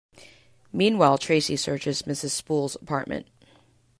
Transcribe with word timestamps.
Meanwhile, 0.73 1.19
Tracy 1.19 1.55
searches 1.55 2.01
Mrs. 2.01 2.31
Spool's 2.31 2.73
apartment. 2.75 3.27